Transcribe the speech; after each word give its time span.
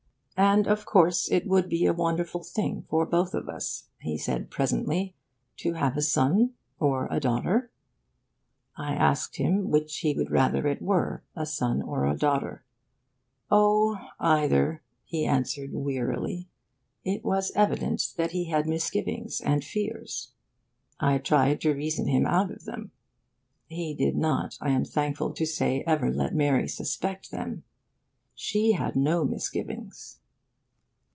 'And 0.37 0.65
of 0.67 0.87
course 0.87 1.31
it 1.31 1.45
would 1.45 1.69
be 1.69 1.85
a 1.85 1.93
wonderful 1.93 2.43
thing, 2.43 2.87
for 2.89 3.05
both 3.05 3.35
of 3.35 3.47
us,' 3.47 3.89
he 3.99 4.17
said 4.17 4.49
presently, 4.49 5.13
'to 5.57 5.73
have 5.73 5.95
a 5.95 6.01
son 6.01 6.53
or 6.79 7.07
a 7.11 7.19
daughter.' 7.19 7.69
I 8.75 8.95
asked 8.95 9.35
him 9.35 9.69
which 9.69 9.99
he 9.99 10.15
would 10.15 10.31
rather 10.31 10.65
it 10.65 10.81
were, 10.81 11.21
a 11.35 11.45
son 11.45 11.83
or 11.83 12.07
a 12.07 12.17
daughter. 12.17 12.63
'Oh, 13.51 13.99
either,' 14.19 14.81
he 15.03 15.27
answered 15.27 15.73
wearily. 15.73 16.47
It 17.05 17.23
was 17.23 17.51
evident 17.55 18.13
that 18.17 18.31
he 18.31 18.45
had 18.45 18.65
misgivings 18.65 19.41
and 19.41 19.63
fears. 19.63 20.31
I 20.99 21.19
tried 21.19 21.61
to 21.61 21.73
reason 21.75 22.07
him 22.07 22.25
out 22.25 22.49
of 22.49 22.65
them. 22.65 22.89
He 23.67 23.93
did 23.93 24.15
not, 24.15 24.57
I 24.59 24.71
am 24.71 24.85
thankful 24.85 25.33
to 25.35 25.45
say, 25.45 25.83
ever 25.85 26.11
let 26.11 26.33
Mary 26.33 26.67
suspect 26.67 27.29
them. 27.29 27.61
She 28.33 28.71
had 28.71 28.95
no 28.95 29.23
misgivings. 29.23 30.17